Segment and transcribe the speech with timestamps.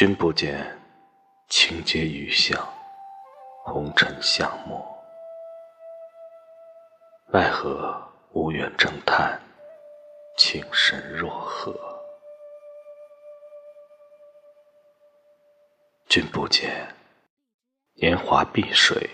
[0.00, 0.80] 君不见，
[1.50, 2.58] 清阶雨巷，
[3.66, 4.82] 红尘相陌。
[7.26, 9.38] 奈何无缘正叹，
[10.38, 11.78] 情深若何。
[16.08, 16.88] 君不见，
[17.96, 19.06] 年华碧水，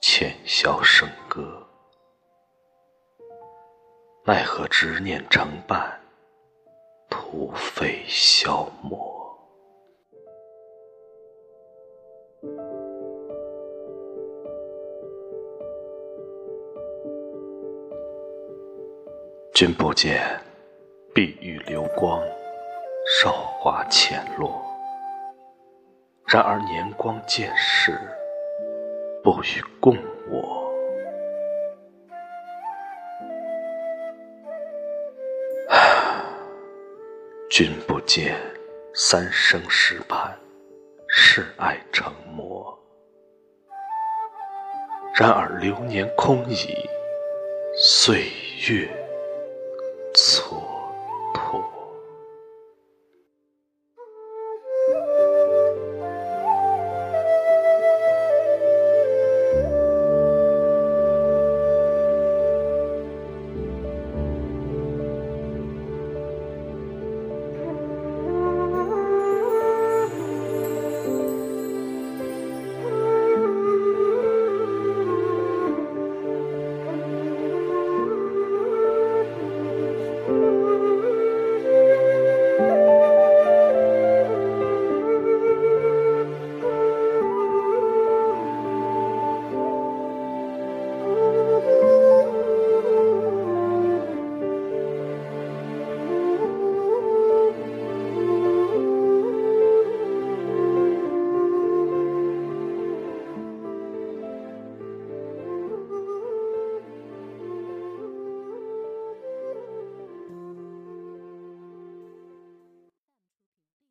[0.00, 1.66] 浅笑笙歌。
[4.24, 6.00] 奈何执念成伴，
[7.10, 9.15] 徒费消磨。
[19.54, 20.22] 君不见，
[21.14, 22.22] 碧玉流光，
[23.06, 24.62] 韶华浅落。
[26.26, 27.98] 然而年光渐逝，
[29.24, 29.96] 不与共
[30.28, 30.70] 我。
[37.48, 38.36] 君不见，
[38.92, 40.38] 三生石畔，
[41.36, 42.74] 是爱成魔。
[45.14, 46.74] 然而流年空矣，
[47.76, 48.22] 岁
[48.70, 49.05] 月。